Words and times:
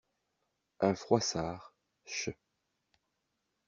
un 0.79 0.95
Froissart, 0.95 1.75
ch. 2.05 2.35